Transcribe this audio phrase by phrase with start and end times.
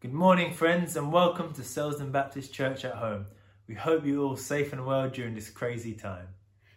[0.00, 3.26] Good morning, friends, and welcome to Selsdon Baptist Church at Home.
[3.66, 6.28] We hope you're all safe and well during this crazy time.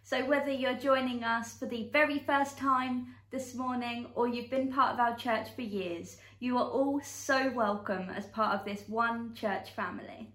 [0.02, 4.72] So, whether you're joining us for the very first time this morning or you've been
[4.72, 8.82] part of our church for years, you are all so welcome as part of this
[8.88, 10.32] one church family.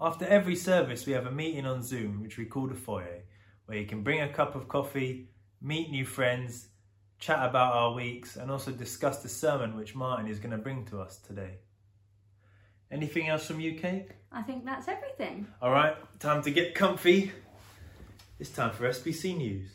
[0.00, 3.22] After every service, we have a meeting on Zoom, which we call the foyer,
[3.66, 5.28] where you can bring a cup of coffee,
[5.60, 6.66] meet new friends,
[7.20, 10.84] chat about our weeks, and also discuss the sermon which Martin is going to bring
[10.86, 11.58] to us today.
[12.92, 14.02] Anything else from UK?
[14.30, 15.46] I think that's everything.
[15.62, 17.32] All right, time to get comfy.
[18.38, 19.70] It's time for SBC News.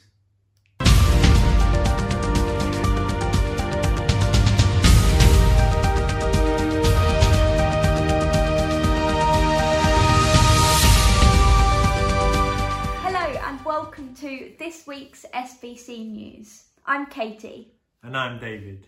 [13.01, 16.65] Hello, and welcome to this week's SBC News.
[16.85, 17.73] I'm Katie.
[18.03, 18.85] And I'm David.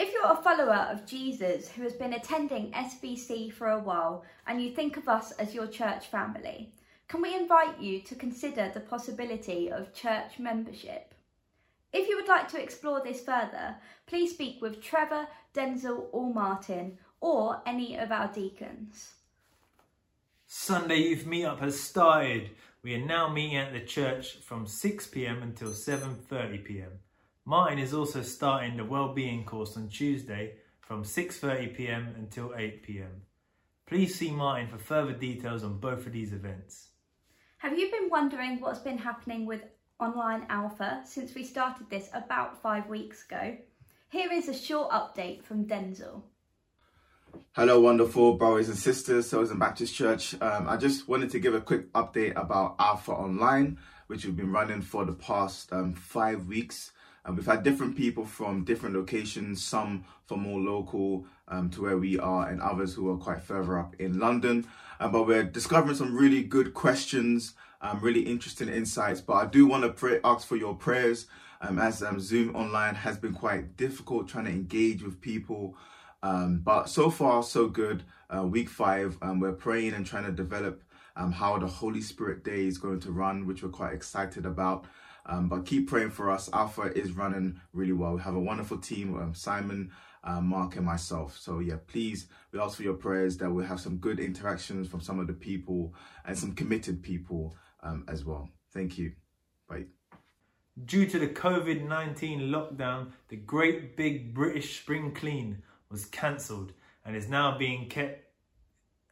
[0.00, 4.58] If you're a follower of Jesus who has been attending SBC for a while and
[4.58, 6.72] you think of us as your church family,
[7.06, 11.14] can we invite you to consider the possibility of church membership?
[11.92, 13.76] If you would like to explore this further,
[14.06, 19.10] please speak with Trevor, Denzel, or Martin, or any of our deacons.
[20.46, 22.52] Sunday Youth Meetup has started.
[22.82, 26.88] We are now meeting at the church from 6pm until 7.30pm.
[27.46, 33.20] Martin is also starting the Wellbeing course on Tuesday from 6.30pm until 8pm.
[33.86, 36.90] Please see Martin for further details on both of these events.
[37.58, 39.62] Have you been wondering what's been happening with
[39.98, 43.56] Online Alpha since we started this about five weeks ago?
[44.10, 46.22] Here is a short update from Denzel.
[47.52, 50.34] Hello, wonderful brothers and sisters, Selsdon Baptist Church.
[50.40, 54.52] Um, I just wanted to give a quick update about Alpha Online, which we've been
[54.52, 56.92] running for the past um, five weeks.
[57.24, 61.98] And we've had different people from different locations, some from more local um, to where
[61.98, 64.66] we are, and others who are quite further up in London.
[65.00, 69.20] Um, but we're discovering some really good questions, um, really interesting insights.
[69.20, 71.26] But I do want to pray, ask for your prayers,
[71.60, 75.76] um, as um, Zoom online has been quite difficult trying to engage with people.
[76.22, 78.04] Um, but so far, so good.
[78.34, 80.82] Uh, week five, we're praying and trying to develop
[81.34, 84.86] how the Holy Spirit Day is going to run, which we're quite excited about.
[85.26, 86.48] Um, but keep praying for us.
[86.52, 88.14] Alpha is running really well.
[88.14, 89.90] We have a wonderful team, um, Simon,
[90.24, 91.38] uh, Mark, and myself.
[91.38, 95.00] So yeah, please, we ask for your prayers that we'll have some good interactions from
[95.00, 95.94] some of the people
[96.24, 98.48] and some committed people um, as well.
[98.72, 99.12] Thank you.
[99.68, 99.86] Bye.
[100.84, 106.72] Due to the COVID 19 lockdown, the Great Big British Spring Clean was cancelled
[107.04, 108.24] and is now being kept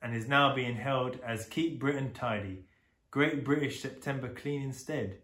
[0.00, 2.64] and is now being held as Keep Britain Tidy.
[3.10, 5.18] Great British September Clean instead.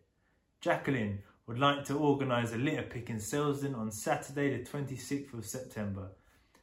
[0.64, 5.44] Jacqueline would like to organise a litter pick in Selsdon on Saturday the 26th of
[5.44, 6.08] September.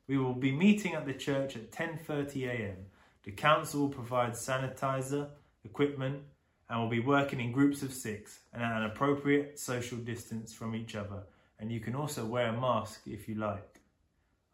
[0.08, 2.78] We will be meeting at the church at 10.30am.
[3.22, 5.30] The council will provide sanitiser,
[5.64, 6.24] equipment
[6.68, 10.74] and will be working in groups of six and at an appropriate social distance from
[10.74, 11.22] each other
[11.60, 13.82] and you can also wear a mask if you like.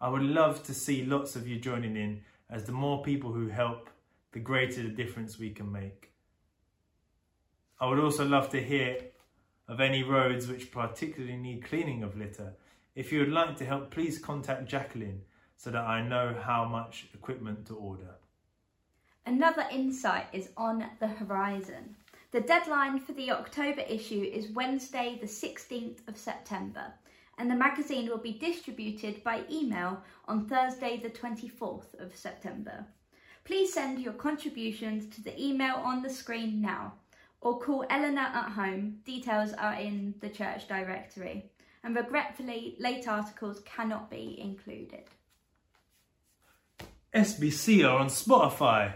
[0.01, 2.19] I would love to see lots of you joining in
[2.49, 3.89] as the more people who help,
[4.33, 6.11] the greater the difference we can make.
[7.79, 8.97] I would also love to hear
[9.67, 12.53] of any roads which particularly need cleaning of litter.
[12.95, 15.21] If you would like to help, please contact Jacqueline
[15.57, 18.15] so that I know how much equipment to order.
[19.25, 21.95] Another insight is on the horizon.
[22.31, 26.93] The deadline for the October issue is Wednesday, the 16th of September,
[27.37, 32.85] and the magazine will be distributed by email on Thursday, the 24th of September.
[33.43, 36.93] Please send your contributions to the email on the screen now
[37.41, 38.97] or call Eleanor at home.
[39.05, 41.51] Details are in the church directory.
[41.83, 45.03] And regretfully, late articles cannot be included.
[47.13, 48.93] SBC are on Spotify.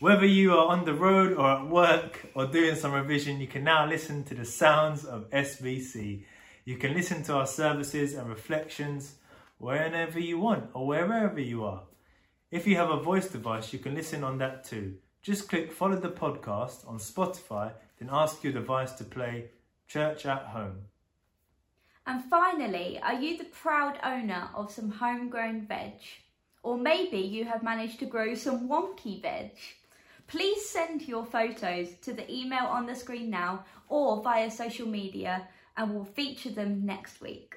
[0.00, 3.64] Whether you are on the road or at work or doing some revision, you can
[3.64, 6.24] now listen to the sounds of SBC.
[6.64, 9.16] You can listen to our services and reflections
[9.58, 11.82] whenever you want or wherever you are.
[12.50, 14.98] If you have a voice device, you can listen on that too.
[15.22, 19.50] Just click follow the podcast on Spotify, then ask your device to play
[19.86, 20.84] Church at Home.
[22.06, 25.92] And finally, are you the proud owner of some homegrown veg?
[26.62, 29.52] Or maybe you have managed to grow some wonky veg?
[30.26, 35.48] Please send your photos to the email on the screen now or via social media
[35.76, 37.56] and we'll feature them next week.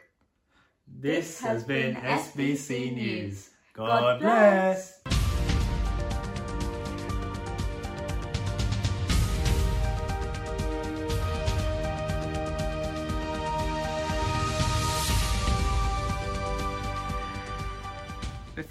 [0.87, 3.49] This, has been SBC News.
[3.73, 5.01] God bless.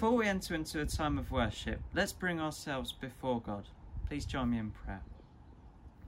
[0.01, 3.65] Before we enter into a time of worship, let's bring ourselves before God.
[4.07, 5.03] Please join me in prayer.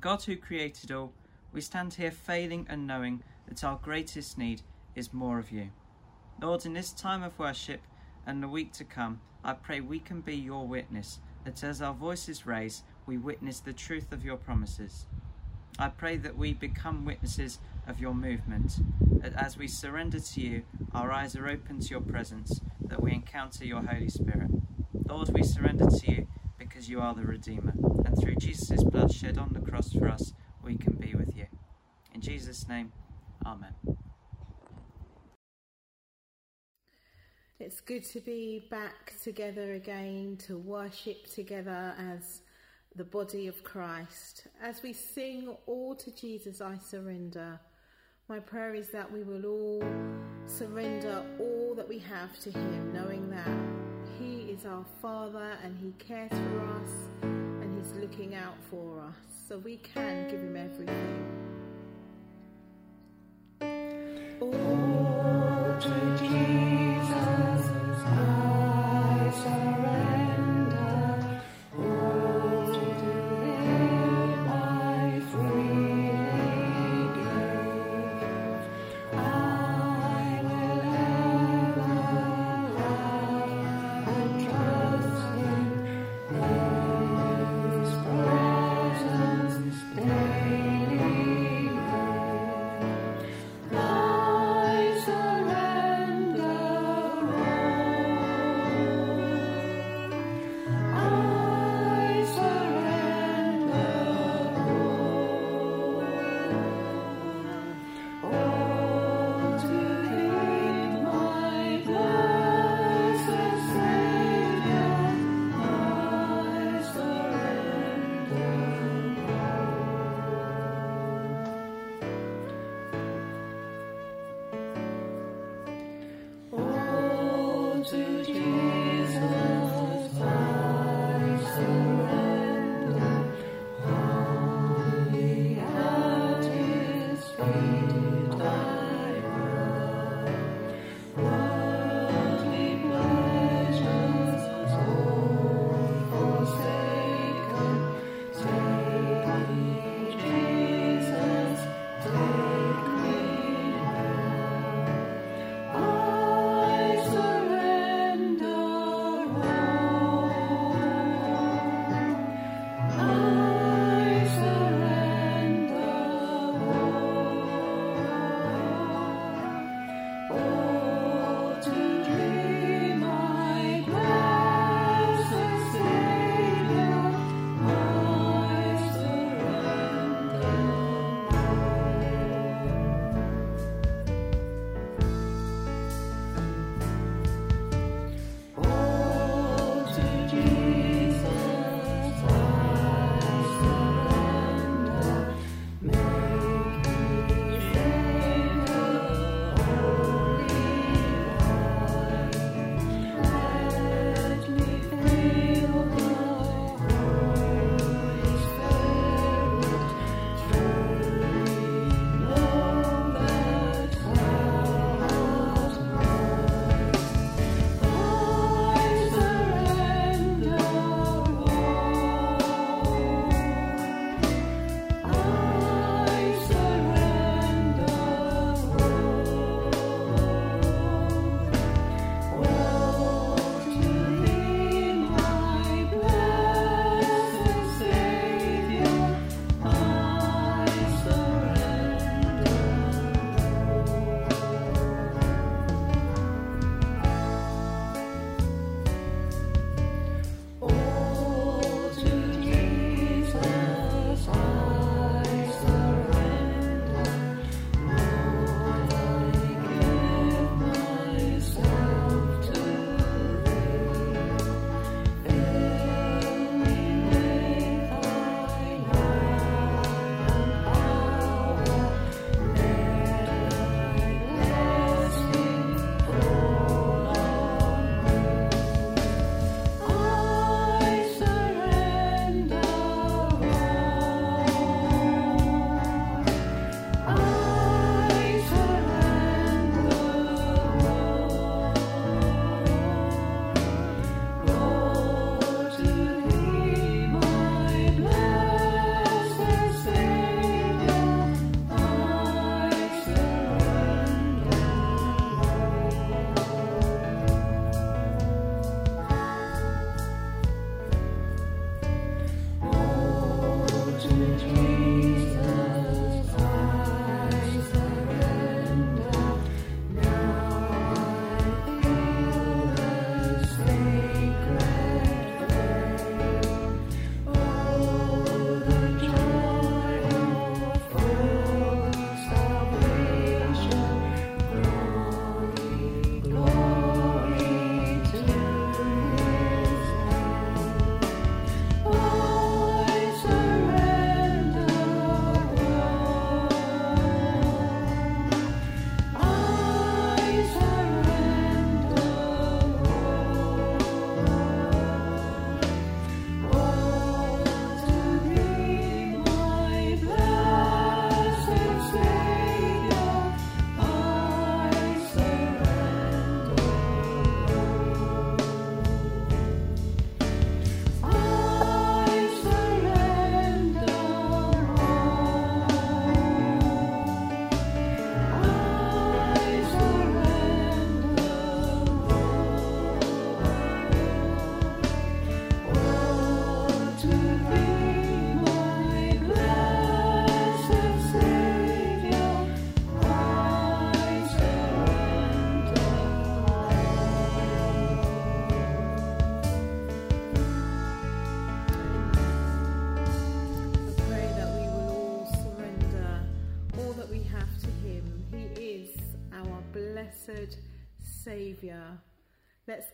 [0.01, 1.13] God, who created all,
[1.51, 4.63] we stand here failing and knowing that our greatest need
[4.95, 5.69] is more of you.
[6.42, 7.81] Lord, in this time of worship
[8.25, 11.94] and the week to come, I pray we can be your witness, that as our
[11.94, 15.06] voices raise, we witness the truth of your promises.
[15.78, 18.80] I pray that we become witnesses of your movement,
[19.22, 20.63] that as we surrender to you,
[20.96, 24.51] our eyes are open to your presence, that we encounter your Holy Spirit.
[25.07, 26.27] Lord, we surrender to you
[26.57, 27.74] because you are the Redeemer,
[28.06, 30.33] and through Jesus' blood shed on the cross for us,
[30.63, 31.47] we can be with you.
[32.13, 32.91] In Jesus' name,
[33.45, 33.74] Amen.
[37.59, 42.41] It's good to be back together again to worship together as
[42.95, 44.47] the body of Christ.
[44.62, 47.59] As we sing All to Jesus I Surrender,
[48.33, 49.83] my prayer is that we will all
[50.47, 53.47] surrender all that we have to Him, knowing that
[54.18, 56.91] He is our Father and He cares for us
[57.21, 59.13] and He's looking out for us.
[59.47, 61.27] So we can give Him everything.
[64.41, 64.82] All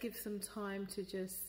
[0.09, 1.48] give some time to just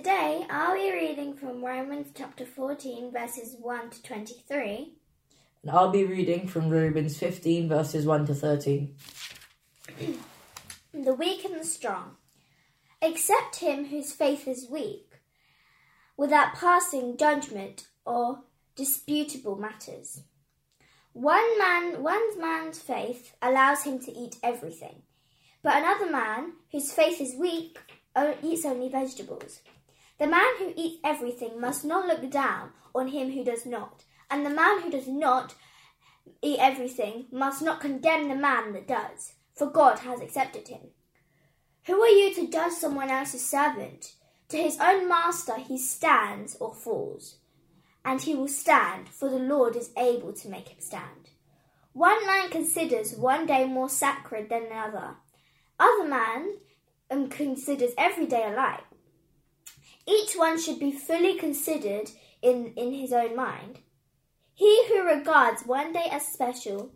[0.00, 4.94] Today I'll be reading from Romans chapter 14, verses 1 to 23.
[5.62, 8.96] And I'll be reading from Romans 15, verses 1 to 13.
[10.94, 12.16] The weak and the strong.
[13.02, 15.20] Accept him whose faith is weak,
[16.16, 18.44] without passing judgment or
[18.76, 20.22] disputable matters.
[21.12, 25.02] One man, one man's faith allows him to eat everything,
[25.62, 27.78] but another man whose faith is weak
[28.42, 29.60] eats only vegetables.
[30.20, 34.44] The man who eats everything must not look down on him who does not, and
[34.44, 35.54] the man who does not
[36.42, 40.90] eat everything must not condemn the man that does, for God has accepted him.
[41.86, 44.12] Who are you to judge someone else's servant?
[44.50, 47.38] To his own master he stands or falls,
[48.04, 51.30] and he will stand, for the Lord is able to make him stand.
[51.94, 55.16] One man considers one day more sacred than another.
[55.78, 56.58] Other man
[57.30, 58.84] considers every day alike.
[60.10, 62.10] Each one should be fully considered
[62.42, 63.78] in, in his own mind.
[64.54, 66.90] He who regards one day as special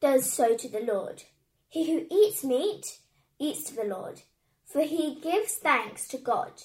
[0.00, 1.22] does so to the Lord.
[1.68, 2.98] He who eats meat
[3.38, 4.22] eats to the Lord,
[4.66, 6.62] for he gives thanks to God.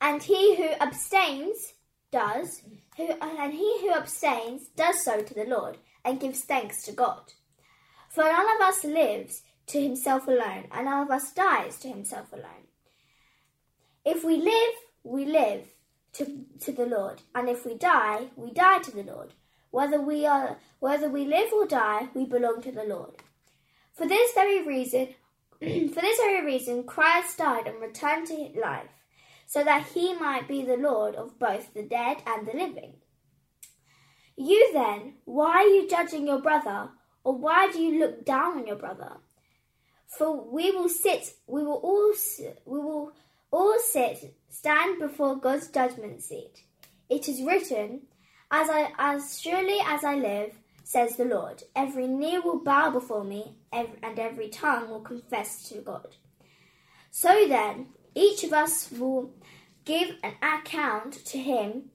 [0.00, 1.74] And he who abstains
[2.12, 2.62] does,
[2.96, 7.32] who, and he who abstains does so to the Lord, and gives thanks to God.
[8.10, 12.32] For none of us lives to himself alone, and none of us dies to himself
[12.32, 12.67] alone.
[14.10, 14.74] If we live,
[15.04, 15.66] we live
[16.14, 19.34] to, to the Lord, and if we die, we die to the Lord.
[19.70, 23.16] Whether we are whether we live or die, we belong to the Lord.
[23.92, 25.08] For this very reason,
[25.60, 28.88] for this very reason, Christ died and returned to life,
[29.46, 32.94] so that he might be the Lord of both the dead and the living.
[34.38, 36.88] You then, why are you judging your brother,
[37.24, 39.18] or why do you look down on your brother?
[40.16, 42.14] For we will sit, we will all,
[42.64, 43.12] we will
[43.50, 46.62] all sit, stand before God's judgment seat.
[47.08, 48.02] It is written,
[48.50, 51.62] as I, as surely as I live, says the Lord.
[51.76, 56.16] Every knee will bow before me, and every tongue will confess to God.
[57.10, 59.32] So then, each of us will
[59.84, 61.90] give an account to him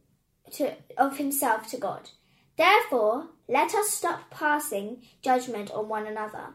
[0.53, 2.09] to, of himself to God.
[2.57, 6.53] Therefore, let us stop passing judgment on one another.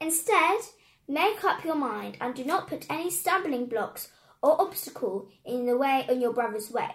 [0.00, 0.60] Instead,
[1.06, 4.10] make up your mind and do not put any stumbling blocks
[4.44, 6.90] or obstacle in the way in your brother's way.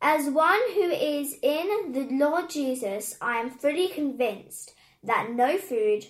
[0.00, 4.72] As one who is in the Lord Jesus, I am fully convinced
[5.04, 6.06] that no food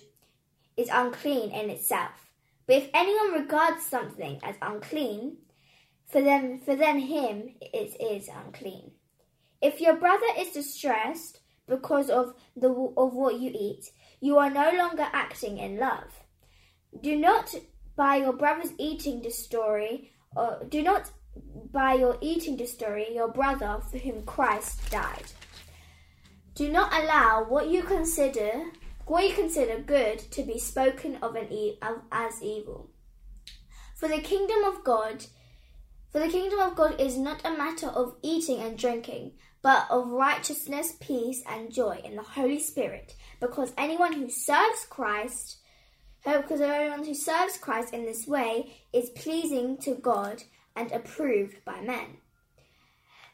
[0.77, 2.31] is unclean in itself.
[2.65, 5.39] But if anyone regards something as unclean,
[6.07, 8.91] for then for then him it is unclean.
[9.61, 14.71] If your brother is distressed because of the of what you eat, you are no
[14.71, 16.23] longer acting in love.
[17.01, 17.55] Do not
[18.01, 21.11] by your brother's eating destroy or do not
[21.71, 25.25] by your eating destroy your brother for whom Christ died.
[26.55, 28.63] Do not allow what you consider
[29.05, 31.77] what you consider good to be spoken of e-
[32.11, 32.89] as evil.
[33.95, 35.27] For the kingdom of God
[36.11, 40.09] for the kingdom of God is not a matter of eating and drinking, but of
[40.09, 45.60] righteousness, peace, and joy in the Holy Spirit, because anyone who serves Christ
[46.23, 50.43] because everyone who serves Christ in this way is pleasing to God
[50.75, 52.17] and approved by men.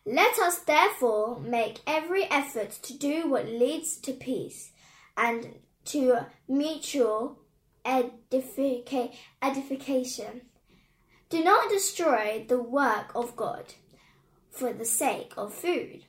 [0.05, 4.71] Let us therefore make every effort to do what leads to peace
[5.17, 7.39] and to mutual
[7.85, 10.41] edifica- edification.
[11.29, 13.73] Do not destroy the work of God
[14.49, 16.05] for the sake of food.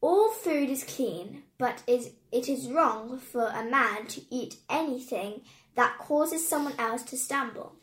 [0.00, 5.42] All food is clean, but it is wrong for a man to eat anything
[5.76, 7.76] that causes someone else to stumble.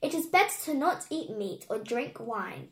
[0.00, 2.68] It is better to not eat meat or drink wine,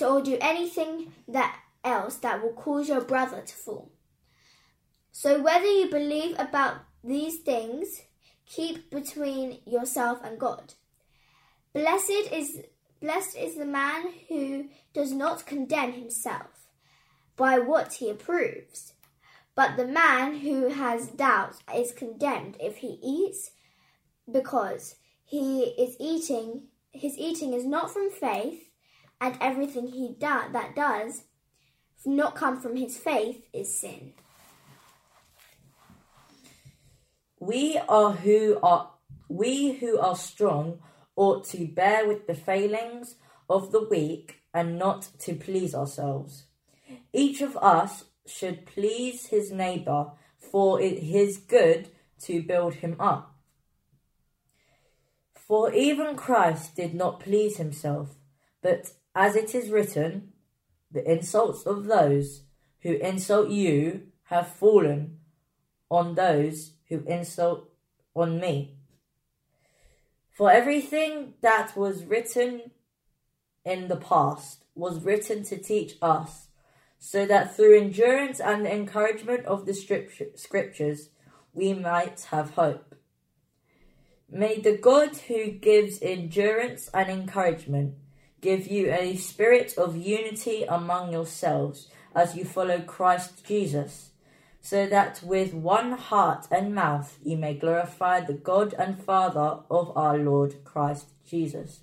[0.00, 3.90] or do anything that else that will cause your brother to fall.
[5.12, 8.02] So whether you believe about these things,
[8.46, 10.74] keep between yourself and God.
[11.72, 12.60] Blessed is
[13.00, 16.68] blessed is the man who does not condemn himself
[17.36, 18.92] by what he approves.
[19.54, 23.50] But the man who has doubts is condemned if he eats
[24.30, 28.68] because he is eating his eating is not from faith
[29.20, 30.16] and everything he do,
[30.52, 31.24] that does
[32.04, 34.14] not come from his faith is sin.
[37.38, 38.90] We are who are
[39.28, 40.80] we who are strong
[41.16, 43.16] ought to bear with the failings
[43.48, 46.44] of the weak and not to please ourselves.
[47.12, 51.88] Each of us should please his neighbor for it is good
[52.20, 53.30] to build him up
[55.50, 58.14] for even Christ did not please himself,
[58.62, 60.30] but as it is written,
[60.92, 62.42] the insults of those
[62.82, 65.18] who insult you have fallen
[65.90, 67.68] on those who insult
[68.14, 68.76] on me.
[70.30, 72.70] For everything that was written
[73.64, 76.46] in the past was written to teach us,
[77.02, 81.08] so that through endurance and the encouragement of the scriptures
[81.54, 82.94] we might have hope.
[84.30, 87.94] May the God who gives endurance and encouragement
[88.40, 94.10] give you a spirit of unity among yourselves as you follow Christ Jesus,
[94.60, 99.96] so that with one heart and mouth you may glorify the God and Father of
[99.96, 101.80] our Lord Christ Jesus.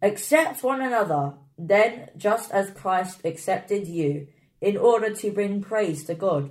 [0.00, 4.28] Accept one another, then, just as Christ accepted you,
[4.60, 6.50] in order to bring praise to God.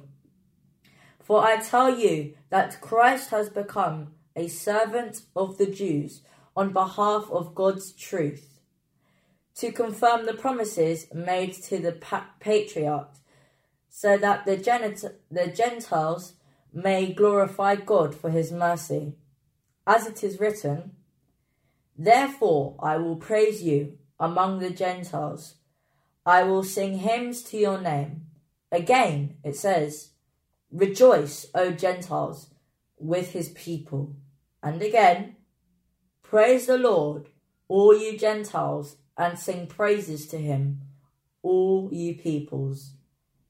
[1.20, 6.22] For I tell you that Christ has become a servant of the Jews
[6.56, 8.60] on behalf of God's truth,
[9.56, 11.94] to confirm the promises made to the
[12.40, 13.14] patriarch,
[13.90, 16.34] so that the, Genit- the Gentiles
[16.74, 19.14] may glorify God for his mercy.
[19.86, 20.92] As it is written,
[21.98, 25.56] Therefore I will praise you among the Gentiles.
[26.26, 28.28] I will sing hymns to your name.
[28.72, 30.12] Again, it says,
[30.72, 32.52] Rejoice, O Gentiles,
[32.98, 34.16] with his people.
[34.62, 35.36] And again,
[36.22, 37.28] Praise the Lord,
[37.68, 40.80] all you Gentiles, and sing praises to him,
[41.42, 42.94] all you peoples.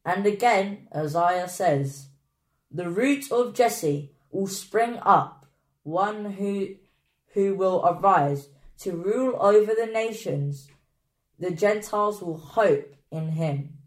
[0.03, 2.07] And again, Isaiah says,
[2.71, 5.45] The root of Jesse will spring up,
[5.83, 6.69] one who,
[7.33, 8.47] who will arise
[8.81, 10.67] to rule over the nations.
[11.39, 13.77] The Gentiles will hope in him.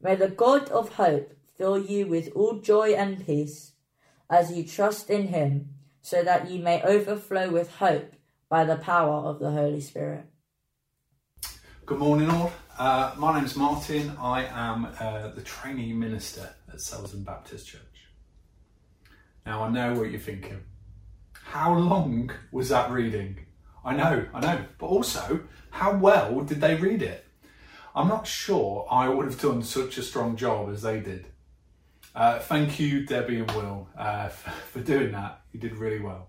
[0.00, 3.72] May the God of hope fill you with all joy and peace
[4.30, 5.70] as you trust in him,
[6.02, 8.12] so that you may overflow with hope
[8.48, 10.24] by the power of the Holy Spirit.
[11.84, 12.52] Good morning, all.
[12.78, 14.16] Uh, my name is Martin.
[14.20, 17.80] I am uh, the trainee minister at Selsdon Baptist Church.
[19.44, 20.60] Now, I know what you're thinking.
[21.32, 23.38] How long was that reading?
[23.84, 24.64] I know, I know.
[24.78, 27.24] But also, how well did they read it?
[27.94, 31.26] I'm not sure I would have done such a strong job as they did.
[32.14, 35.40] Uh, thank you, Debbie and Will, uh, for doing that.
[35.52, 36.28] You did really well.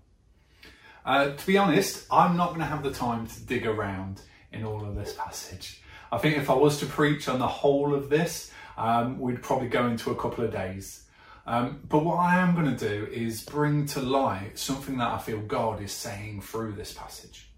[1.04, 4.64] Uh, to be honest, I'm not going to have the time to dig around in
[4.64, 5.82] all of this passage.
[6.12, 9.68] I think if I was to preach on the whole of this, um, we'd probably
[9.68, 11.04] go into a couple of days.
[11.50, 15.18] Um, but what I am going to do is bring to light something that I
[15.18, 17.50] feel God is saying through this passage.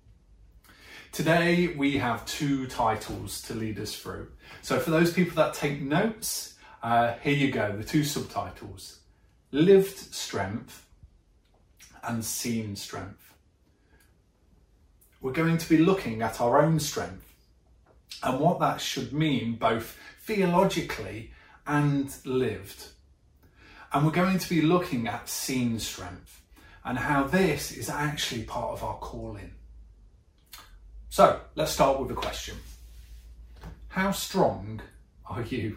[1.12, 4.28] Today we have two titles to lead us through.
[4.62, 9.00] So for those people that take notes, uh, here you go, the two subtitles
[9.50, 10.86] Lived Strength
[12.02, 13.34] and Seen Strength.
[15.20, 17.34] We're going to be looking at our own strength
[18.22, 21.32] and what that should mean both theologically
[21.66, 22.86] and lived.
[23.92, 26.40] And we're going to be looking at seen strength
[26.84, 29.52] and how this is actually part of our calling.
[31.10, 32.56] So let's start with a question
[33.88, 34.80] How strong
[35.26, 35.76] are you?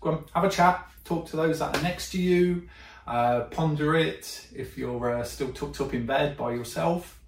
[0.00, 2.68] Go on, have a chat, talk to those that are next to you,
[3.06, 7.20] uh, ponder it if you're uh, still tucked up in bed by yourself.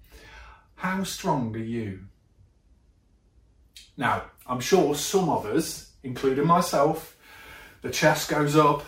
[0.75, 2.01] How strong are you?
[3.97, 7.17] Now, I'm sure some of us, including myself,
[7.83, 8.83] the chest goes up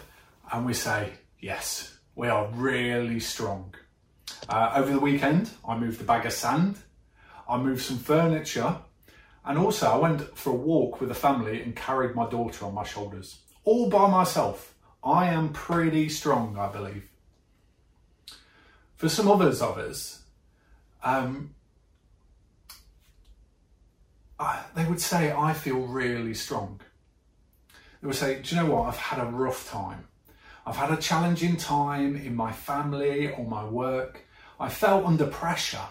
[0.51, 3.75] and we say, Yes, we are really strong.
[4.49, 6.77] Uh, over the weekend, I moved a bag of sand,
[7.47, 8.77] I moved some furniture,
[9.43, 12.73] and also I went for a walk with the family and carried my daughter on
[12.73, 14.73] my shoulders, all by myself.
[15.03, 17.08] I am pretty strong, I believe.
[18.95, 20.23] For some others of us,
[21.03, 21.53] um,
[24.39, 26.79] I, they would say, I feel really strong.
[28.06, 28.88] They would say, Do you know what?
[28.88, 30.08] I've had a rough time.
[30.63, 34.22] I've had a challenging time in my family or my work.
[34.60, 35.88] I felt under pressure.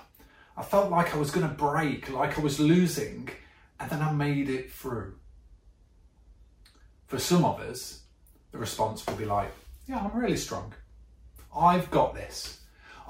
[0.56, 3.30] I felt like I was going to break, like I was losing,
[3.80, 5.16] and then I made it through.
[7.08, 8.02] For some of us,
[8.52, 9.50] the response will be like,
[9.88, 10.72] Yeah, I'm really strong.
[11.52, 12.60] I've got this.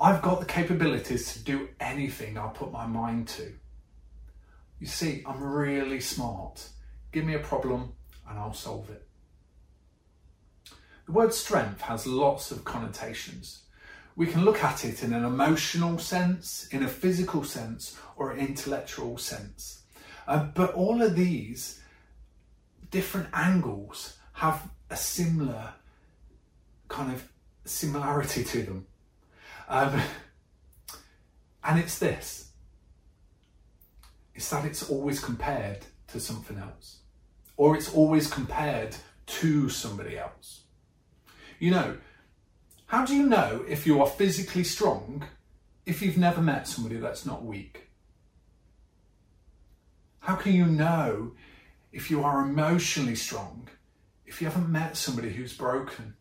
[0.01, 3.53] I've got the capabilities to do anything I put my mind to.
[4.81, 6.67] You see, I'm really smart.
[7.13, 7.93] Give me a problem
[8.29, 9.07] and I'll solve it.
[11.07, 13.63] The word strength has lots of connotations.
[14.17, 18.39] We can look at it in an emotional sense, in a physical sense, or an
[18.39, 19.83] intellectual sense.
[20.27, 21.81] Uh, but all of these
[22.91, 25.75] different angles have a similar
[26.89, 27.29] kind of
[27.65, 28.87] similarity to them.
[29.69, 30.01] Um,
[31.65, 32.45] and it's this
[34.35, 36.99] it's that it's always compared to something else,
[37.57, 40.63] or it's always compared to somebody else.
[41.59, 41.97] You know,
[42.87, 45.25] how do you know if you are physically strong
[45.87, 47.89] if you've never met somebody that's not weak?
[50.21, 51.33] How can you know
[51.93, 53.69] if you are emotionally strong
[54.27, 56.15] if you haven't met somebody who's broken?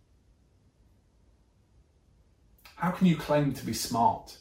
[2.76, 4.38] How can you claim to be smart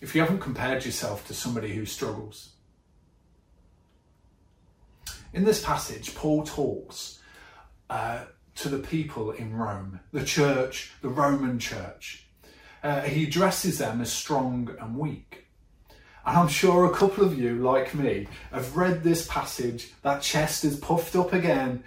[0.00, 2.53] if you haven't compared yourself to somebody who struggles?
[5.34, 7.18] In this passage, Paul talks
[7.90, 12.28] uh, to the people in Rome, the church, the Roman church.
[12.84, 15.46] Uh, he addresses them as strong and weak.
[16.24, 20.64] And I'm sure a couple of you, like me, have read this passage, that chest
[20.64, 21.82] is puffed up again,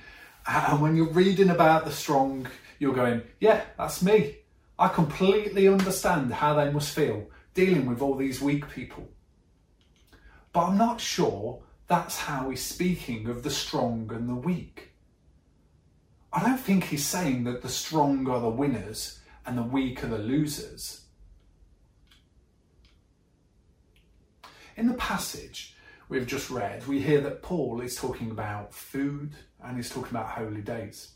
[0.45, 2.47] and when you're reading about the strong,
[2.79, 4.39] you're going, yeah, that's me.
[4.77, 9.07] I completely understand how they must feel dealing with all these weak people.
[10.51, 14.91] But I'm not sure that's how he's speaking of the strong and the weak.
[16.33, 20.07] I don't think he's saying that the strong are the winners and the weak are
[20.07, 21.05] the losers.
[24.75, 25.75] In the passage
[26.09, 29.31] we've just read, we hear that Paul is talking about food
[29.63, 31.13] and he's talking about holy days.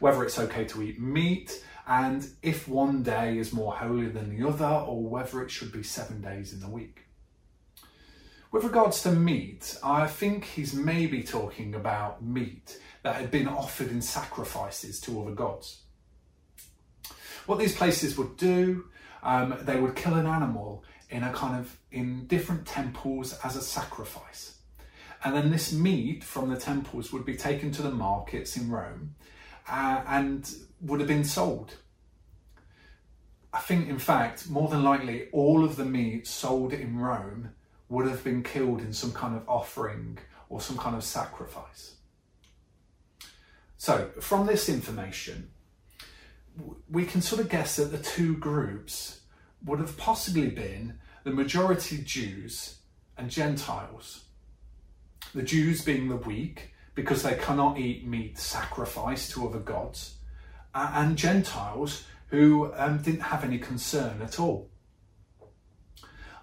[0.00, 4.46] Whether it's okay to eat meat, and if one day is more holy than the
[4.46, 7.06] other, or whether it should be seven days in the week.
[8.52, 13.92] With regards to meat, I think he's maybe talking about meat that had been offered
[13.92, 15.82] in sacrifices to other gods.
[17.46, 18.86] What these places would do,
[19.22, 23.62] um, they would kill an animal in a kind of in different temples as a
[23.62, 24.56] sacrifice.
[25.22, 29.14] And then this meat from the temples would be taken to the markets in Rome
[29.68, 31.74] uh, and would have been sold.
[33.52, 37.50] I think, in fact, more than likely, all of the meat sold in Rome
[37.90, 41.96] would have been killed in some kind of offering or some kind of sacrifice.
[43.76, 45.50] So, from this information,
[46.90, 49.20] we can sort of guess that the two groups
[49.64, 52.78] would have possibly been the majority Jews
[53.16, 54.24] and Gentiles.
[55.34, 60.16] The Jews being the weak because they cannot eat meat sacrificed to other gods,
[60.74, 64.69] and Gentiles who um, didn't have any concern at all.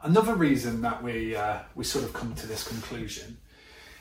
[0.03, 3.37] Another reason that we uh, we sort of come to this conclusion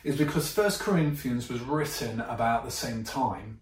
[0.05, 3.61] is because First Corinthians was written about the same time,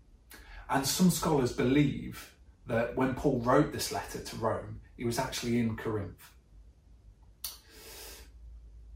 [0.69, 2.35] and some scholars believe
[2.67, 6.31] that when Paul wrote this letter to Rome, he was actually in Corinth.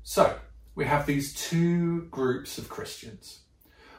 [0.03, 0.39] So
[0.75, 3.41] we have these two groups of Christians.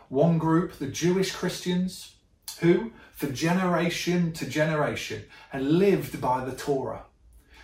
[0.10, 2.16] One group, the Jewish Christians,
[2.60, 7.06] who, for generation to generation, had lived by the Torah.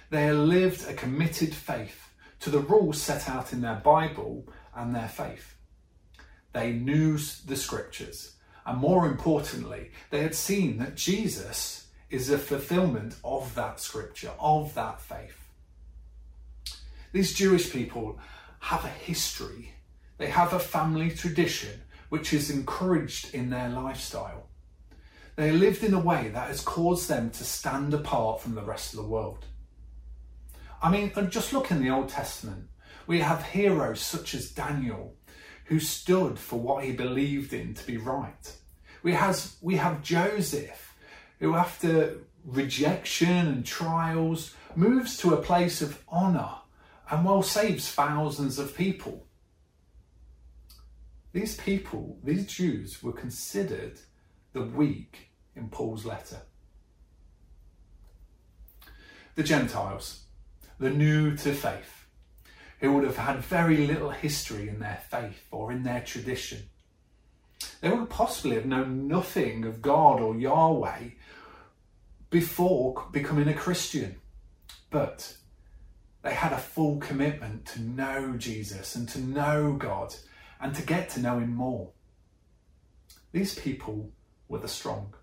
[0.09, 5.07] They lived a committed faith to the rules set out in their Bible and their
[5.07, 5.55] faith.
[6.53, 13.15] They knew the scriptures, and more importantly, they had seen that Jesus is a fulfillment
[13.23, 15.49] of that scripture, of that faith.
[17.11, 18.19] These Jewish people
[18.59, 19.73] have a history,
[20.17, 24.47] they have a family tradition which is encouraged in their lifestyle.
[25.35, 28.93] They lived in a way that has caused them to stand apart from the rest
[28.93, 29.45] of the world.
[30.85, 32.67] I mean, just look in the Old Testament.
[33.07, 35.15] We have heroes such as Daniel,
[35.65, 38.55] who stood for what he believed in to be right.
[39.01, 40.95] We have, we have Joseph,
[41.39, 46.51] who after rejection and trials moves to a place of honour
[47.09, 49.25] and well saves thousands of people.
[51.33, 54.01] These people, these Jews, were considered
[54.53, 56.41] the weak in Paul's letter.
[59.33, 60.24] The Gentiles,
[60.79, 62.05] the new to faith,
[62.79, 66.63] who would have had very little history in their faith or in their tradition.
[67.81, 71.09] They would possibly have known nothing of God or Yahweh
[72.29, 74.17] before becoming a Christian.
[74.89, 75.35] But
[76.21, 80.15] they had a full commitment to know Jesus and to know God
[80.59, 81.91] and to get to know Him more.
[83.31, 84.11] These people
[84.47, 85.13] were the strong.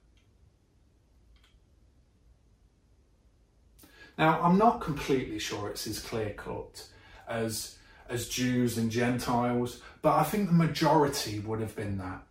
[4.19, 6.87] Now, I'm not completely sure it's as clear cut
[7.29, 7.77] as,
[8.09, 12.23] as Jews and Gentiles, but I think the majority would have been that.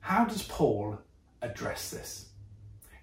[0.00, 0.98] How does Paul
[1.40, 2.28] address this?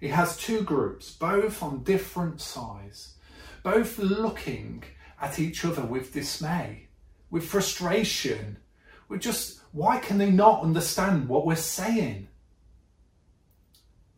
[0.00, 3.14] He has two groups, both on different sides,
[3.62, 4.84] both looking
[5.20, 6.88] at each other with dismay,
[7.30, 8.56] with frustration,
[9.08, 12.28] with just why can they not understand what we're saying?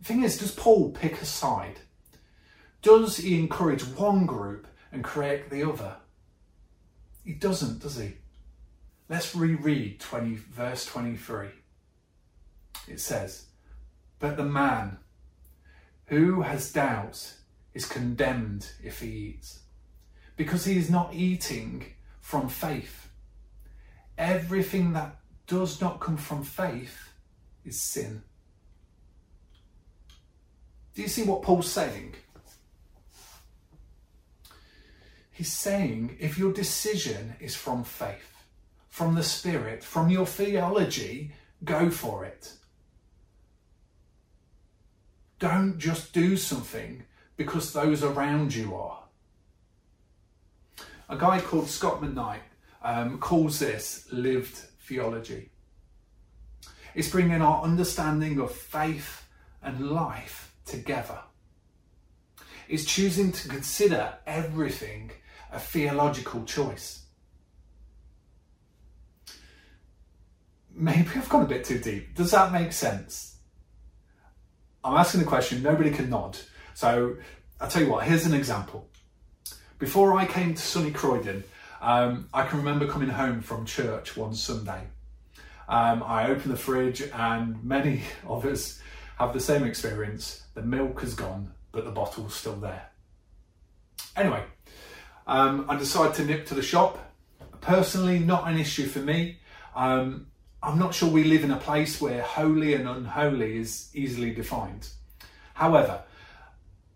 [0.05, 1.81] Thing is, does Paul pick a side?
[2.83, 5.97] Does he encourage one group and correct the other?
[7.25, 8.13] He doesn't, does he?
[9.09, 11.49] Let's reread 20, verse 23.
[12.87, 13.47] It says,
[14.19, 14.99] But the man
[16.09, 17.39] who has doubts
[17.73, 19.61] is condemned if he eats,
[20.37, 23.09] because he is not eating from faith.
[24.19, 27.15] Everything that does not come from faith
[27.65, 28.23] is sin.
[30.95, 32.15] Do you see what Paul's saying?
[35.33, 38.45] He's saying if your decision is from faith,
[38.89, 41.33] from the Spirit, from your theology,
[41.65, 42.53] go for it.
[45.41, 47.03] Don't just do something
[47.37, 49.03] because those around you are.
[51.09, 52.39] A guy called Scot McKnight
[52.83, 54.55] um, calls this lived
[54.87, 55.51] theology.
[56.95, 59.27] It's bringing our understanding of faith
[59.61, 61.19] and life together.
[62.69, 65.11] Is choosing to consider everything
[65.53, 67.03] a theological choice.
[70.75, 72.15] Maybe I've gone a bit too deep.
[72.15, 73.37] Does that make sense?
[74.83, 76.37] I'm asking the question, nobody can nod.
[76.75, 77.17] So
[77.61, 78.89] I'll tell you what, here's an example.
[79.79, 81.45] Before I came to sunny Croydon,
[81.81, 84.83] um, I can remember coming home from church one Sunday.
[85.69, 88.81] Um, I opened the fridge, and many of us
[89.19, 90.45] have the same experience.
[90.55, 92.91] The milk has gone, but the bottle's still there.
[94.17, 94.45] Anyway,
[95.27, 96.99] um, I decided to nip to the shop.
[97.61, 99.39] Personally, not an issue for me.
[99.75, 100.27] Um,
[100.63, 104.89] I'm not sure we live in a place where holy and unholy is easily defined.
[105.55, 106.03] However,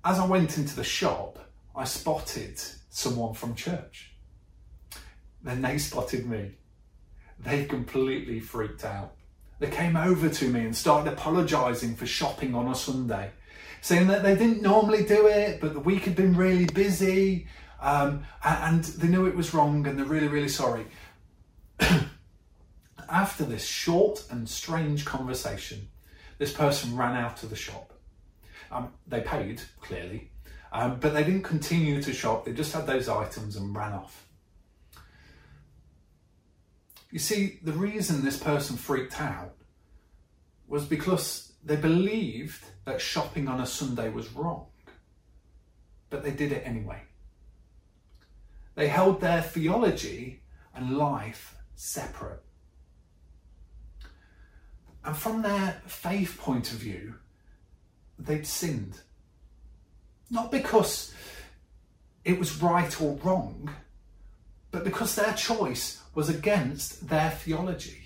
[0.04, 1.38] as I went into the shop,
[1.76, 4.12] I spotted someone from church.
[5.42, 6.52] Then they spotted me.
[7.38, 9.12] They completely freaked out.
[9.59, 13.33] They came over to me and started apologising for shopping on a Sunday,
[13.81, 17.49] saying that they didn't normally do it, but the week had been really busy
[17.81, 20.87] um, and they knew it was wrong and they're really, really sorry.
[23.09, 25.88] After this short and strange conversation,
[26.38, 27.92] this person ran out of the shop.
[28.71, 30.31] Um, they paid, clearly,
[30.73, 34.28] um, but they didn't continue to shop, they just had those items and ran off.
[37.11, 39.55] You see, the reason this person freaked out
[40.66, 44.66] was because they believed that shopping on a Sunday was wrong,
[46.11, 47.03] but they did it anyway.
[48.75, 50.42] They held their theology
[50.75, 52.42] and life separate.
[55.05, 57.14] And from their faith point of view,
[58.18, 59.01] they'd sinned.
[60.31, 61.14] Not because
[62.25, 63.71] it was right or wrong,
[64.70, 68.02] but because their choice was against their theology.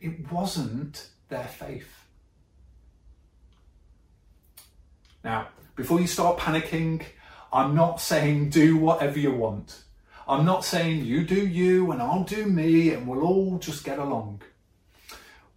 [0.00, 2.04] It wasn't their faith.
[5.22, 7.02] Now, before you start panicking,
[7.52, 9.82] I'm not saying do whatever you want.
[10.26, 13.98] I'm not saying you do you and I'll do me and we'll all just get
[13.98, 14.42] along.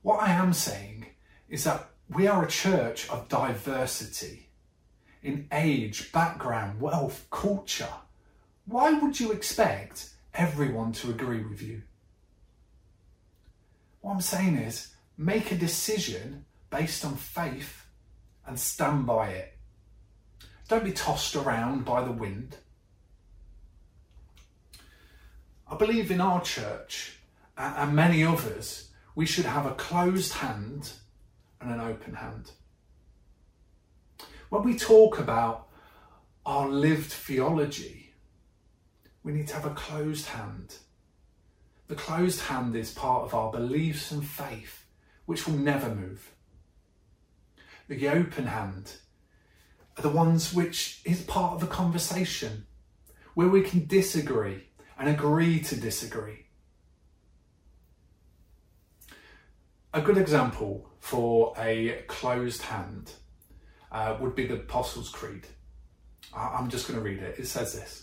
[0.01, 1.05] What I am saying
[1.47, 4.49] is that we are a church of diversity
[5.21, 7.87] in age, background, wealth, culture.
[8.65, 11.83] Why would you expect everyone to agree with you?
[14.01, 17.85] What I'm saying is make a decision based on faith
[18.45, 19.57] and stand by it.
[20.67, 22.57] Don't be tossed around by the wind.
[25.69, 27.17] I believe in our church
[27.57, 30.91] and many others, we should have a closed hand
[31.61, 32.51] and an open hand.
[34.49, 35.67] When we talk about
[36.45, 38.02] our lived theology,
[39.23, 40.75] we need to have a closed hand.
[41.87, 44.85] The closed hand is part of our beliefs and faith,
[45.25, 46.31] which will never move.
[47.87, 48.93] The open hand
[49.97, 52.65] are the ones which is part of the conversation,
[53.33, 54.63] where we can disagree
[54.97, 56.45] and agree to disagree.
[59.93, 63.11] A good example for a closed hand
[63.91, 65.45] uh, would be the Apostles' Creed.
[66.35, 67.37] I'm just going to read it.
[67.37, 68.02] It says this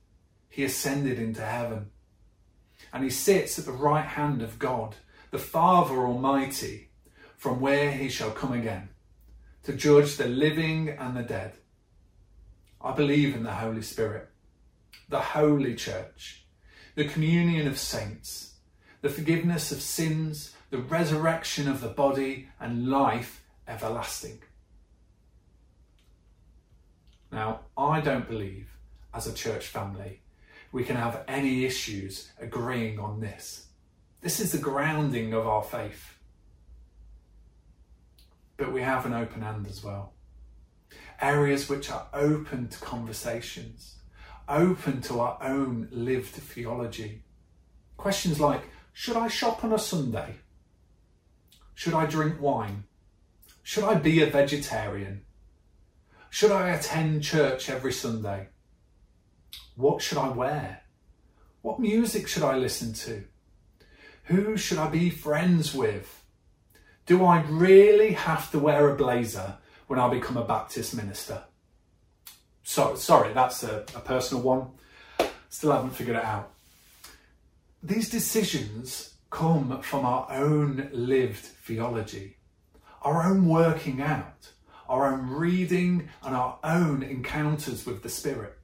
[0.51, 1.89] He ascended into heaven.
[2.93, 4.97] And he sits at the right hand of God,
[5.31, 6.89] the Father Almighty,
[7.37, 8.89] from where he shall come again
[9.63, 11.53] to judge the living and the dead.
[12.81, 14.29] I believe in the Holy Spirit,
[15.07, 16.45] the Holy Church,
[16.95, 18.55] the communion of saints,
[19.01, 24.41] the forgiveness of sins, the resurrection of the body, and life everlasting.
[27.31, 28.67] Now, I don't believe,
[29.13, 30.20] as a church family,
[30.71, 33.67] we can have any issues agreeing on this.
[34.21, 36.11] This is the grounding of our faith
[38.61, 40.13] but we have an open hand as well.
[41.19, 43.95] Areas which are open to conversations,
[44.47, 47.23] open to our own lived theology.
[47.97, 48.61] Questions like
[48.93, 50.35] Should I shop on a Sunday?
[51.73, 52.83] Should I drink wine?
[53.63, 55.21] Should I be a vegetarian?
[56.29, 58.49] Should I attend church every Sunday?
[59.75, 60.81] What should I wear?
[61.61, 63.23] What music should I listen to?
[64.25, 66.23] Who should I be friends with?
[67.05, 69.57] Do I really have to wear a blazer
[69.87, 71.43] when I become a Baptist minister?
[72.63, 74.67] So, sorry, that's a, a personal one.
[75.49, 76.53] Still haven't figured it out.
[77.83, 82.37] These decisions come from our own lived theology,
[83.01, 84.51] our own working out,
[84.87, 88.57] our own reading, and our own encounters with the Spirit.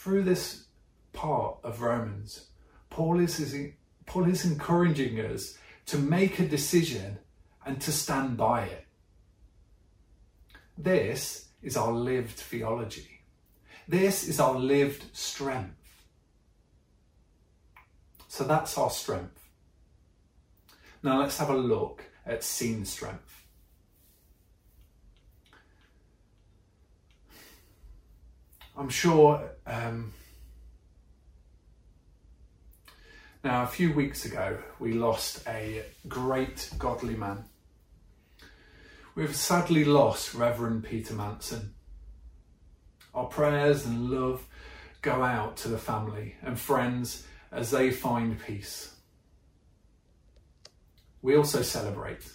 [0.00, 0.64] Through this
[1.12, 2.46] part of Romans,
[2.88, 3.54] Paul is
[4.06, 7.18] Paul is encouraging us to make a decision
[7.66, 8.86] and to stand by it.
[10.78, 13.20] This is our lived theology.
[13.86, 16.06] This is our lived strength.
[18.26, 19.50] So that's our strength.
[21.02, 23.29] Now let's have a look at seen strength.
[28.80, 30.14] I'm sure um,
[33.44, 37.44] Now, a few weeks ago, we lost a great godly man.
[39.14, 41.74] We've sadly lost Reverend Peter Manson.
[43.14, 44.46] Our prayers and love
[45.02, 48.94] go out to the family and friends as they find peace.
[51.20, 52.30] We also celebrate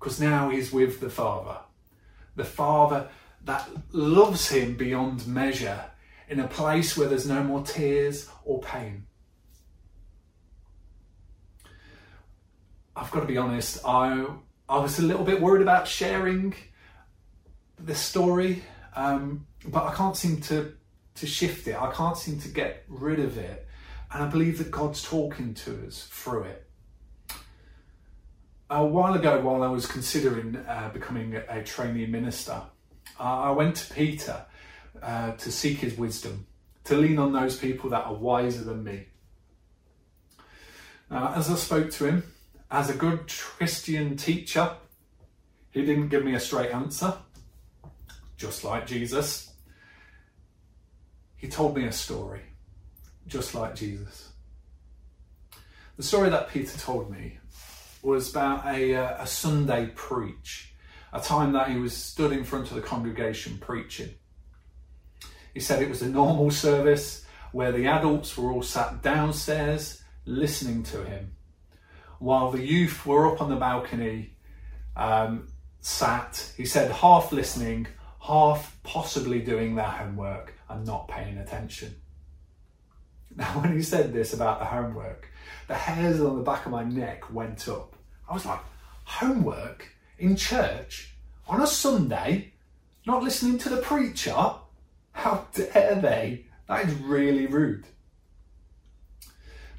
[0.00, 1.58] because now he's with the Father.
[2.34, 3.08] The Father
[3.46, 5.84] that loves him beyond measure
[6.28, 9.06] in a place where there's no more tears or pain.
[12.96, 14.26] I've got to be honest, I,
[14.68, 16.54] I was a little bit worried about sharing
[17.78, 18.64] this story,
[18.96, 20.72] um, but I can't seem to,
[21.14, 21.80] to shift it.
[21.80, 23.68] I can't seem to get rid of it.
[24.12, 26.66] And I believe that God's talking to us through it.
[28.70, 32.62] A while ago, while I was considering uh, becoming a, trainee minister,
[33.18, 34.44] I went to Peter
[35.02, 36.46] uh, to seek his wisdom,
[36.84, 39.06] to lean on those people that are wiser than me.
[41.10, 42.32] Now, as I spoke to him,
[42.70, 44.72] as a good Christian teacher,
[45.70, 47.14] he didn't give me a straight answer,
[48.36, 49.52] just like Jesus.
[51.36, 52.42] He told me a story,
[53.26, 54.30] just like Jesus.
[55.96, 57.38] The story that Peter told me
[58.02, 60.72] was about a, uh, a Sunday preach,
[61.16, 64.10] a time that he was stood in front of the congregation preaching.
[65.54, 70.82] He said it was a normal service where the adults were all sat downstairs listening
[70.82, 71.32] to him,
[72.18, 74.34] while the youth were up on the balcony,
[74.96, 75.48] um,
[75.80, 77.86] sat, he said, half listening,
[78.20, 81.94] half possibly doing their homework and not paying attention.
[83.36, 85.30] Now, when he said this about the homework,
[85.68, 87.94] the hairs on the back of my neck went up.
[88.26, 88.60] I was like,
[89.04, 92.52] homework in church on a Sunday,
[93.06, 94.54] not listening to the preacher?
[95.12, 96.46] How dare they?
[96.68, 97.86] That is really rude.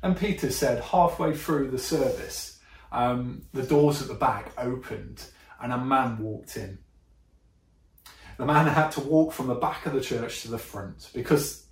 [0.01, 2.59] And Peter said, halfway through the service,
[2.91, 5.23] um, the doors at the back opened
[5.61, 6.79] and a man walked in.
[8.37, 11.65] The man had to walk from the back of the church to the front because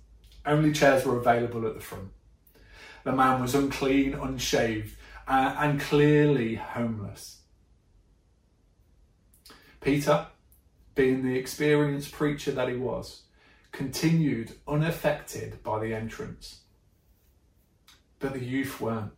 [0.44, 2.10] only chairs were available at the front.
[3.04, 4.96] The man was unclean, unshaved,
[5.28, 7.35] uh, and clearly homeless.
[9.86, 10.26] Peter,
[10.96, 13.22] being the experienced preacher that he was,
[13.70, 16.62] continued unaffected by the entrance.
[18.18, 19.12] But the youth weren't.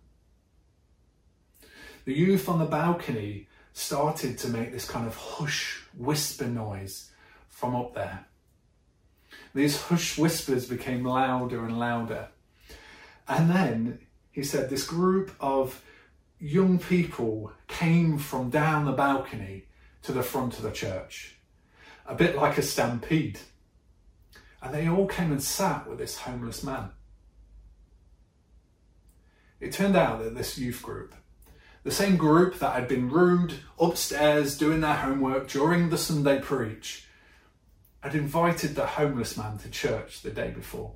[2.05, 7.12] The youth on the balcony started to make this kind of hush whisper noise
[7.49, 8.27] from up there.
[9.55, 12.29] These hush whispers became louder and louder.
[13.27, 14.01] And then
[14.33, 15.83] he said this group of
[16.39, 19.64] young people came from down the balcony
[20.03, 21.36] to the front of the church,
[22.07, 23.38] a bit like a stampede.
[24.61, 26.90] And they all came and sat with this homeless man.
[29.61, 31.14] It turned out that this youth group,
[31.84, 37.07] the same group that had been rude upstairs doing their homework during the Sunday preach,
[38.01, 40.94] had invited the homeless man to church the day before.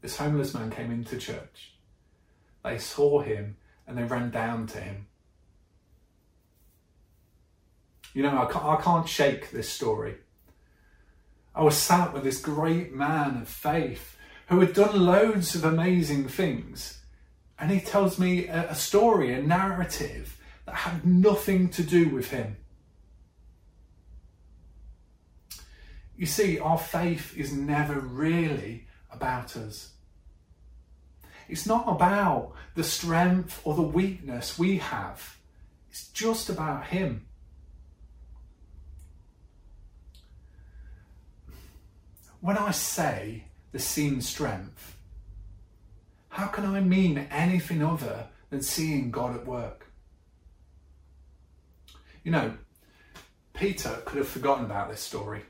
[0.00, 1.74] This homeless man came into church.
[2.64, 3.56] They saw him
[3.86, 5.07] and they ran down to him.
[8.18, 10.16] You know, I can't, I can't shake this story.
[11.54, 14.16] I was sat with this great man of faith
[14.48, 17.00] who had done loads of amazing things.
[17.60, 22.32] And he tells me a, a story, a narrative that had nothing to do with
[22.32, 22.56] him.
[26.16, 29.92] You see, our faith is never really about us.
[31.48, 35.38] It's not about the strength or the weakness we have,
[35.88, 37.27] it's just about Him.
[42.40, 44.96] When I say the seen strength,
[46.28, 49.86] how can I mean anything other than seeing God at work?
[52.22, 52.54] You know,
[53.54, 55.42] Peter could have forgotten about this story.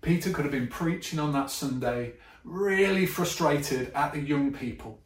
[0.00, 2.12] Peter could have been preaching on that Sunday,
[2.44, 5.00] really frustrated at the young people,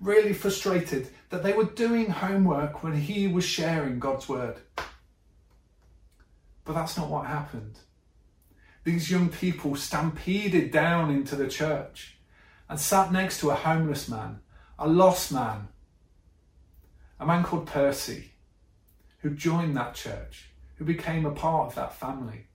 [0.00, 4.56] really frustrated that they were doing homework when he was sharing God's word.
[6.64, 7.78] But that's not what happened.
[8.88, 12.16] These young people stampeded down into the church
[12.70, 14.40] and sat next to a homeless man,
[14.78, 15.68] a lost man,
[17.20, 18.30] a man called Percy,
[19.18, 22.46] who joined that church, who became a part of that family.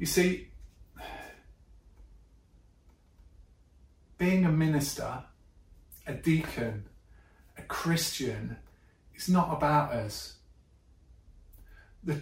[0.00, 0.48] You see,
[4.18, 5.22] being a minister,
[6.08, 6.86] a deacon,
[7.56, 8.56] a Christian,
[9.14, 10.38] is not about us.
[12.02, 12.20] The,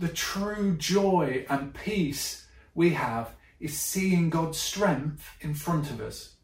[0.00, 6.36] the true joy and peace we have is seeing God's strength in front of us.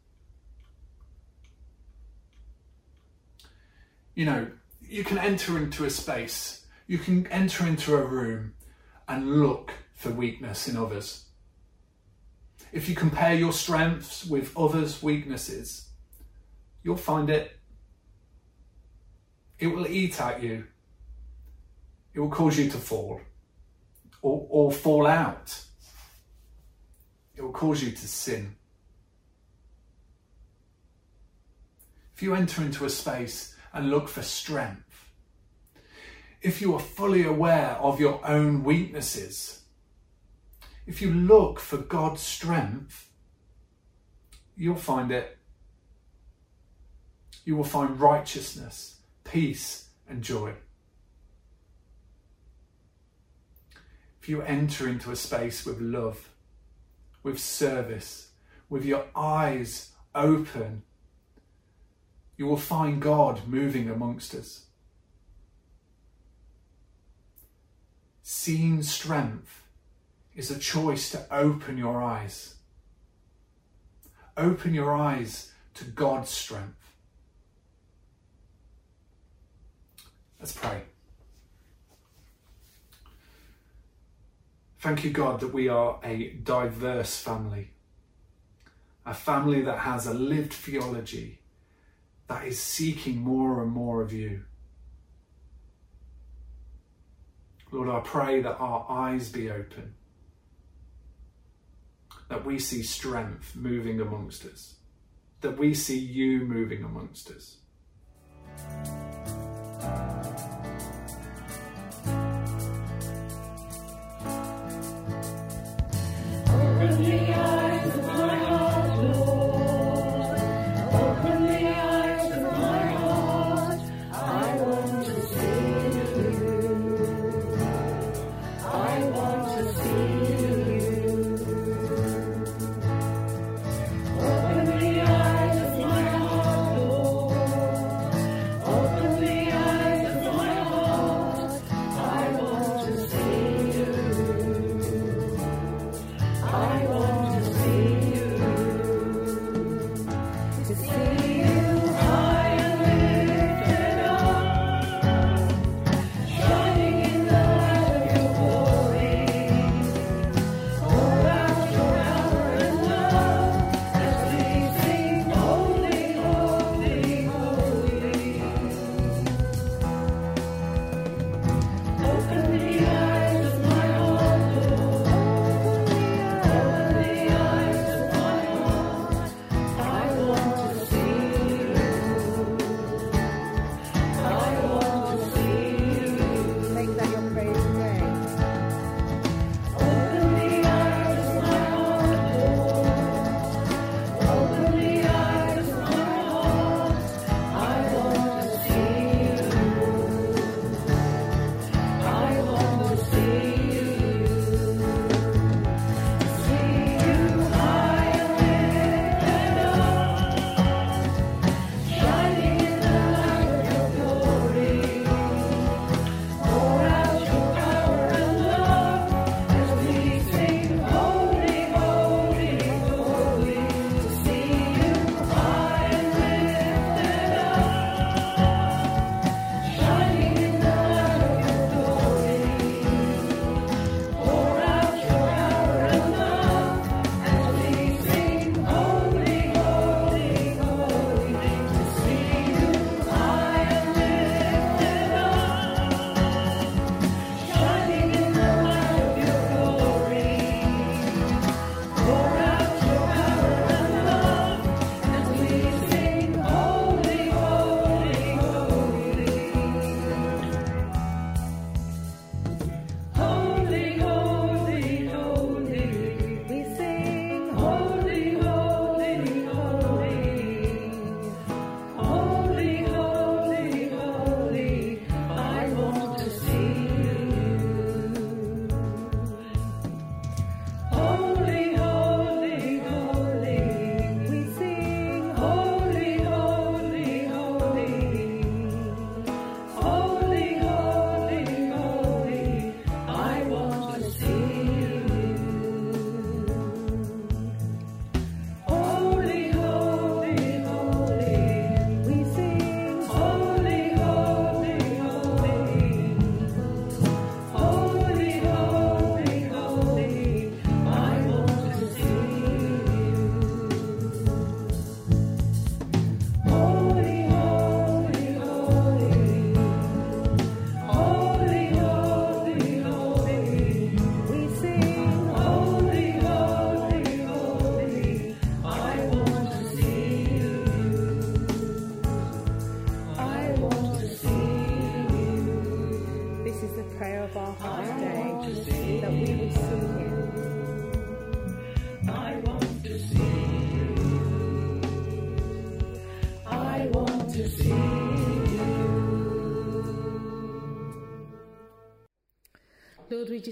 [4.14, 4.48] You know,
[4.82, 8.52] you can enter into a space, you can enter into a room
[9.08, 11.24] and look for weakness in others.
[12.72, 15.88] If you compare your strengths with others' weaknesses,
[16.82, 17.56] you'll find it.
[19.58, 20.66] It will eat at you.
[22.12, 23.20] It will cause you to fall
[24.26, 25.56] or, or fall out.
[27.36, 28.56] It will cause you to sin.
[32.16, 35.12] If you enter into a space and look for strength,
[36.42, 39.62] if you are fully aware of your own weaknesses,
[40.86, 43.08] if you look for God's strength,
[44.56, 45.38] you'll find it.
[47.44, 50.54] You will find righteousness, peace, and joy.
[54.26, 56.30] If you enter into a space with love,
[57.22, 58.30] with service,
[58.68, 60.82] with your eyes open,
[62.36, 64.64] you will find God moving amongst us.
[68.24, 69.62] Seeing strength
[70.34, 72.56] is a choice to open your eyes.
[74.36, 76.94] Open your eyes to God's strength.
[80.40, 80.82] Let's pray.
[84.86, 87.72] Thank you, God, that we are a diverse family,
[89.04, 91.40] a family that has a lived theology
[92.28, 94.44] that is seeking more and more of you.
[97.72, 99.94] Lord, I pray that our eyes be open,
[102.28, 104.76] that we see strength moving amongst us,
[105.40, 107.56] that we see you moving amongst us.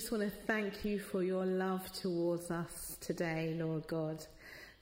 [0.04, 4.22] just want to thank you for your love towards us today, Lord God.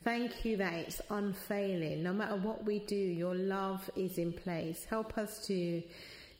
[0.02, 2.02] Thank you that it's unfailing.
[2.02, 4.84] No matter what we do, your love is in place.
[4.84, 5.80] Help us to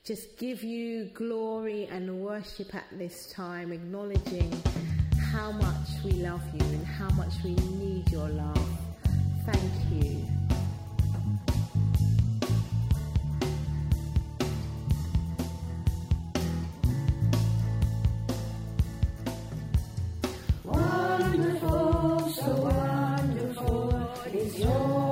[0.02, 4.52] just give you glory and worship at this time, acknowledging
[5.30, 8.68] how much we love you and how much we need your love.
[9.46, 10.41] Thank you.
[21.18, 25.11] wonderful, so wonderful is your.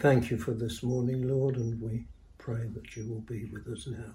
[0.00, 2.06] thank you for this morning, Lord, and we
[2.38, 4.14] pray that you will be with us now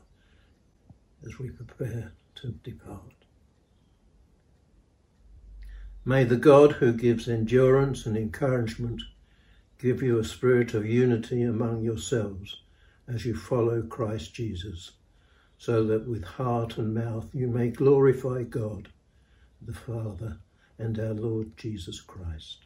[1.23, 3.13] as we prepare to depart.
[6.03, 9.03] May the God who gives endurance and encouragement
[9.77, 12.61] give you a spirit of unity among yourselves
[13.07, 14.93] as you follow Christ Jesus,
[15.59, 18.89] so that with heart and mouth you may glorify God,
[19.61, 20.39] the Father,
[20.79, 22.65] and our Lord Jesus Christ.